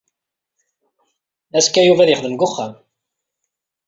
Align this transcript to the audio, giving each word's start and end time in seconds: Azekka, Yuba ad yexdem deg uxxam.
Azekka, 1.57 1.81
Yuba 1.85 2.01
ad 2.03 2.09
yexdem 2.09 2.33
deg 2.35 2.43
uxxam. 2.47 2.73